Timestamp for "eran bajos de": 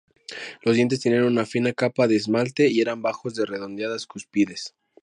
2.81-3.45